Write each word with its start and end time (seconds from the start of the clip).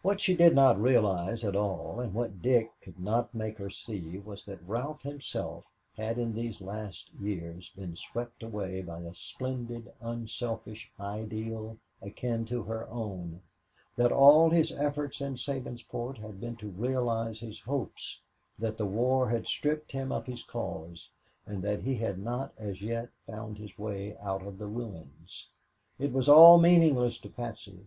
What 0.00 0.22
she 0.22 0.34
did 0.34 0.54
not 0.54 0.80
realize 0.80 1.44
at 1.44 1.54
all, 1.54 2.00
and 2.00 2.14
what 2.14 2.40
Dick 2.40 2.72
could 2.80 2.98
not 2.98 3.34
make 3.34 3.58
her 3.58 3.68
see, 3.68 4.16
was 4.18 4.46
that 4.46 4.66
Ralph 4.66 5.02
himself 5.02 5.66
had 5.94 6.16
in 6.16 6.32
these 6.34 6.62
last 6.62 7.12
years 7.12 7.68
been 7.68 7.94
swept 7.94 8.42
away 8.42 8.80
by 8.80 9.00
a 9.00 9.12
splendid, 9.12 9.92
unselfish 10.00 10.90
ideal 10.98 11.76
akin 12.00 12.46
to 12.46 12.62
her 12.62 12.88
own, 12.88 13.42
that 13.94 14.10
all 14.10 14.48
his 14.48 14.72
efforts 14.72 15.20
in 15.20 15.34
Sabinsport 15.34 16.16
had 16.16 16.40
been 16.40 16.56
to 16.56 16.68
realize 16.70 17.40
his 17.40 17.60
hopes, 17.60 18.22
that 18.58 18.78
the 18.78 18.86
war 18.86 19.28
had 19.28 19.46
stripped 19.46 19.92
him 19.92 20.10
of 20.10 20.24
his 20.24 20.42
cause, 20.44 21.10
and 21.44 21.62
that 21.62 21.82
he 21.82 21.94
had 21.96 22.18
not 22.18 22.54
as 22.56 22.80
yet 22.80 23.10
found 23.26 23.58
his 23.58 23.78
way 23.78 24.16
out 24.22 24.46
of 24.46 24.56
the 24.56 24.66
ruins. 24.66 25.50
It 25.98 26.10
was 26.14 26.26
all 26.26 26.56
meaningless 26.58 27.18
to 27.18 27.28
Patsy. 27.28 27.86